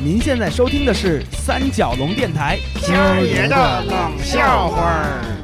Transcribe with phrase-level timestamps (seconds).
[0.00, 2.56] 您现在收听的是三角龙电台。
[2.80, 5.37] 今儿爷的冷笑话儿。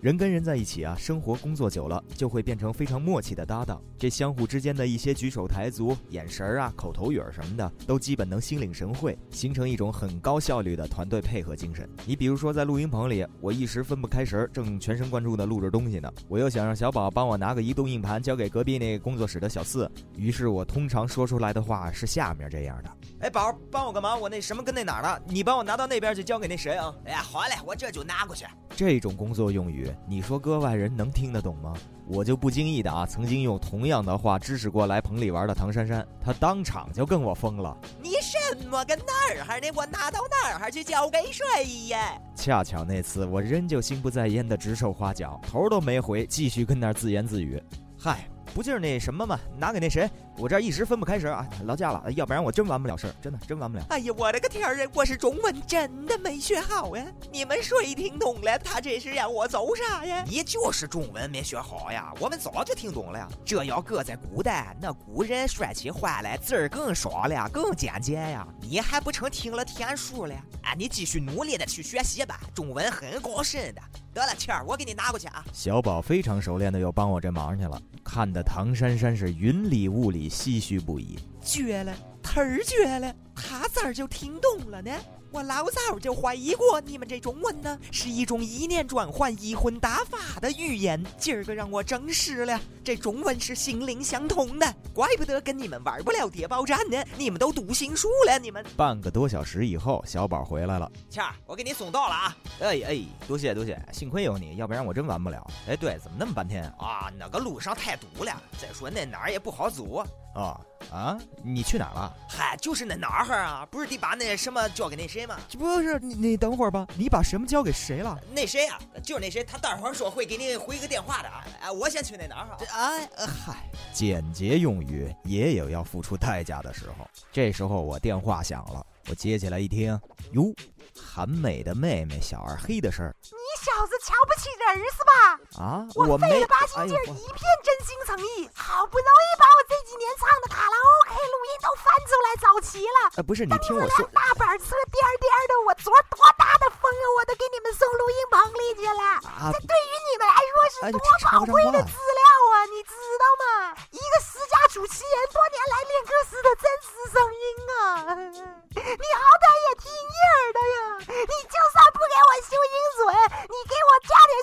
[0.00, 3.82] 人跟人在一起啊，生活工作久了，就会变成非常默契的搭档。
[3.98, 11.88] 这相互之间的一些举手抬足、眼神啊、口头语儿什么的，都基本能心领神会，形成一种很高效率的团队配合精神。
[12.06, 26.94] 你比如说，在录音棚里，我一时分不开神，正全神贯注地录着东西呢，我又想让小宝帮我拿个移动硬盘交给隔壁那工作室的小四，于是我通常说出来的话是下面这样的：哎，宝，帮我个忙，我那什么跟那哪儿了，你帮我拿到那边去交给那谁啊？
[27.04, 28.46] 哎呀，好嘞，我这就拿过去。
[28.76, 31.74] 这种工作用语，你说搁外人能听得懂吗？
[32.06, 37.76] 我就不经意的啊，曾经用同样的话指使过来棚里玩的唐珊珊，她当场就跟我疯了。
[38.02, 39.70] 你什么个哪儿哈的？
[39.74, 42.18] 我拿到哪儿哈去交给谁呀？
[42.34, 47.62] 恰巧那次我仍旧心不在焉的指手画脚，头都没回，继续跟那儿自言自语。
[47.98, 48.26] 嗨。
[48.54, 49.38] 不就是那什么吗？
[49.58, 50.08] 拿给那谁？
[50.38, 53.84] 我这一时分不开神啊，劳驾了，要不然我真完不了事儿，真的真完不了。
[53.90, 54.90] 哎呀，我的个天儿啊！
[54.94, 57.04] 我是中文真的没学好呀！
[57.32, 58.56] 你们谁听懂了？
[58.60, 60.24] 他这是让我走啥呀？
[60.28, 62.12] 你就是中文没学好呀！
[62.20, 63.28] 我们早就听懂了呀。
[63.44, 68.46] 这要搁在古代，那古人说起话来字儿更少了，更简洁呀。
[68.60, 70.34] 你还不成听了天书了？
[70.62, 73.82] 啊，你继续努力的去学习吧，中文很高深的。
[74.14, 75.44] 得了，倩儿，我给你拿过去啊。
[75.52, 81.18] 小宝非常熟练的又帮我这忙去了，看得唐珊珊是云里雾里，唏嘘不已。
[81.42, 81.96] 绝了，
[82.28, 84.92] 忒儿绝了，他咋就听懂了呢？
[85.30, 91.02] 我老早就怀疑过你们这中文呢，是一种意念转换、移魂打法的语言。
[91.18, 97.02] 今儿个让我证实了，这中文是心灵相通的，怪不得跟你们玩不了谍报战呢。
[97.16, 98.64] 你们都读心术了，你们。
[98.76, 100.90] 半个多小时以后，小宝回来了。
[101.10, 102.36] 倩儿，我给你送到了啊！
[102.60, 105.46] 哎哎，多谢多谢，幸亏有你，要不然我真玩不了。
[105.66, 107.12] 哎，对，怎么那么半天啊？
[107.18, 109.96] 那个路上太堵了，再说那哪儿也不好走。
[109.96, 111.18] 啊啊啊！
[111.42, 112.16] 你去哪了？
[112.28, 113.66] 嗨，就是那哪儿啊？
[113.70, 115.36] 不是得把那什么交给那谁吗？
[115.58, 116.86] 不是你，你等会儿吧。
[116.96, 118.18] 你把什么交给谁了？
[118.32, 118.78] 那谁啊？
[119.02, 121.28] 就是那谁，他待会儿说会给你回个电话的。
[121.60, 122.56] 哎，我先去那哪儿哈。
[122.72, 127.08] 哎，嗨，简洁用语也有要付出代价的时候。
[127.32, 129.98] 这时候我电话响了，我接起来一听，
[130.32, 130.54] 哟，
[130.96, 133.16] 韩美的妹妹小二黑的事儿。
[133.58, 135.12] 你小子瞧不起人是吧？
[135.58, 143.10] 啊，我费了八心劲，一片真心诚意，好不容易把我这几年唱的卡拉 OK 录音都翻出来找齐了。
[143.18, 149.02] 呃，不是，你听我说，大板车颠颠的，我昨多大的风啊，我都给你们送录音棚里去了。
[149.26, 152.22] 啊，这对于你们来说是多宝贵的资料
[152.54, 153.74] 啊，你知道吗？
[153.90, 157.42] 一个十佳主持人多年来练歌时的真实声音
[157.74, 158.14] 啊，
[158.78, 160.78] 你好歹也听音儿的呀。
[161.10, 163.08] 你就算不给我修音准，
[163.48, 163.74] 你给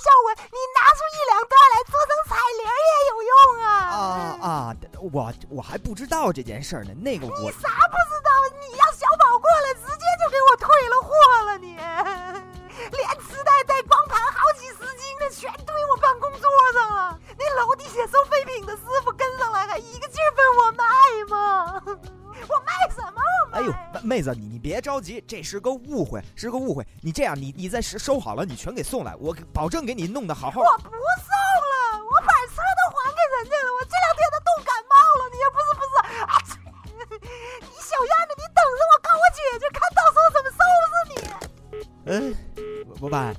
[0.01, 3.33] 效果，你拿出一两段来做成彩铃也有用
[3.63, 3.69] 啊！
[3.69, 4.75] 啊啊！
[5.11, 8.15] 我我还不知道这件事呢，那个我你啥不知
[24.16, 26.88] 妹子，你你别着急，这是个误会，是个误会。
[27.02, 30.62] 你这样，你你再收收好了，你全给送来，我保证给你弄得好好。
[30.62, 33.68] 我不送了，我把车都还给人家了。
[33.76, 35.94] 我这两天都冻感冒了，你也不是不是
[36.31, 36.34] 啊？
[37.59, 41.14] 你小样的，你等着我告我姐姐，看到时候怎么收拾你。
[42.08, 43.36] 嗯，不办啊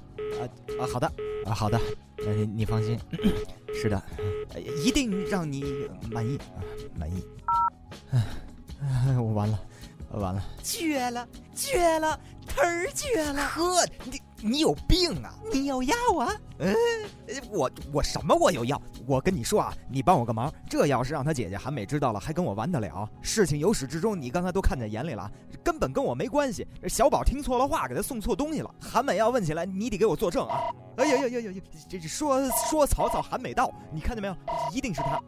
[0.79, 1.07] 啊，好的
[1.47, 1.81] 啊，好的，
[2.19, 3.01] 呃，你放心，
[3.73, 4.03] 是的，
[4.85, 6.61] 一定让你满意啊，
[6.99, 7.27] 满意。
[8.13, 9.59] 唉， 我完了，
[10.21, 13.43] 完了，绝了，绝了，忒儿绝了！
[13.49, 15.35] 呵，你你有病啊！
[15.53, 16.33] 你有药啊？
[16.59, 16.75] 嗯，
[17.51, 18.81] 我我什么我有药？
[19.07, 23.09] 我跟你说啊，你帮我个忙，这要是让他姐姐韩美知道了，还跟我玩得了？
[23.21, 25.31] 事情由始至终，你刚才都看在眼里了，
[25.63, 26.67] 根本跟我没关系。
[26.89, 28.75] 小宝听错了话，给他送错东西了。
[28.81, 30.61] 韩美要问起来，你得给我作证啊！
[30.97, 31.63] 哎呀呀呀呀呀！
[31.89, 34.37] 这这说说曹操，韩美到，你看见没有？
[34.73, 35.21] 一定是他。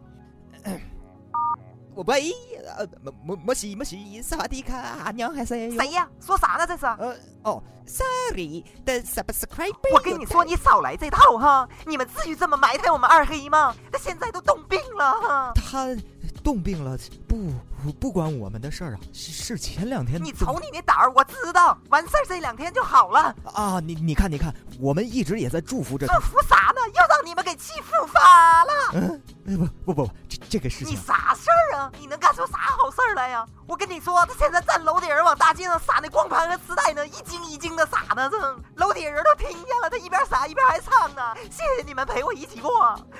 [1.95, 2.33] 我喂，
[2.77, 6.09] 呃，莫莫莫西莫西，萨瓦迪卡，娘还是谁呀？
[6.21, 6.67] 说啥呢？
[6.67, 6.87] 这是？
[6.87, 9.75] 呃，哦，sorry，的 subscribe。
[9.95, 11.69] 我跟你说，你少来这套哈！
[11.87, 13.75] 你们至于这么埋汰我们二黑吗？
[13.93, 15.53] 他现在都冻病了哈。
[15.55, 15.97] 他
[16.45, 20.23] 冻病了，不不关我们的事儿啊，是是前两天。
[20.23, 23.35] 你瞅你那胆儿，我知道，完事儿这两天就好了。
[23.53, 26.07] 啊，你你看你看，我们一直也在祝福着。
[26.07, 26.81] 祝福啥呢？
[26.89, 28.73] 又让你们给气复发了。
[28.95, 30.11] 嗯，哎不不不，
[30.49, 30.95] 这这个事情。
[30.95, 31.93] 你啥事儿啊？
[31.99, 33.47] 你能干出啥好事儿来呀？
[33.67, 38.39] 我跟你说，他现在站楼顶儿往大街上撒那光盘和磁带呢，一惊一惊的撒呢，这
[38.75, 39.91] 楼底人都听见了。
[39.91, 41.35] 他一边撒一边还唱呢。
[41.51, 42.71] 谢谢你们陪我一起过，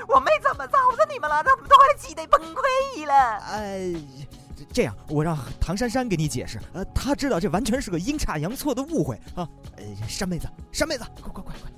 [0.09, 3.15] 我没怎么招着你们了，他们都快气得崩溃了。
[3.15, 3.95] 哎，
[4.73, 6.59] 这样，我让唐珊珊给你解释。
[6.73, 9.47] 呃，他知道这完全是个阴差阳错的误会啊。
[9.77, 11.71] 呃，珊妹子，珊妹子，快快快快！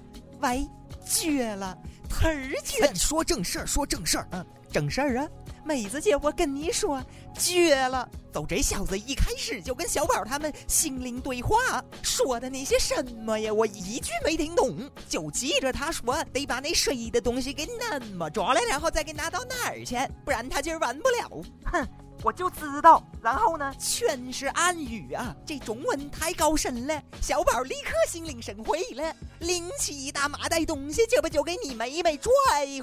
[0.49, 0.67] 喂，
[1.05, 1.77] 绝了，
[2.09, 2.95] 忒儿绝！
[2.95, 4.27] 说正事儿，说正事儿。
[4.31, 5.29] 嗯，正事儿啊，
[5.71, 7.01] 妹子姐，我跟你说，
[7.39, 8.09] 绝了！
[8.35, 21.43] 就这小子一开始就跟小宝他们心灵对话，说的那些什么呀，我一句没听懂，就记着他说得把那水的东西给那么抓来，然后再给拿到哪儿去，不然他今儿完不了。
[21.67, 21.89] 哼。
[22.23, 25.35] 我就知道，然后呢，全是暗语啊！
[25.47, 32.31] 这中文太高深了，小宝立刻心领神会了，拎起一大麻袋东西，这不就给你妹妹拽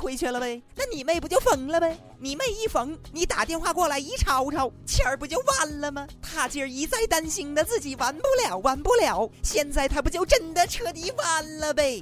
[0.02, 0.62] 回去了呗？
[0.76, 1.98] 那你妹不就疯了呗？
[2.20, 6.08] 你妹一疯，你打电话过来一吵吵，钱儿不就完了吗？
[6.22, 12.02] 他今儿一再担心的自己完不了，完不了，现在他不就真的彻底完了呗？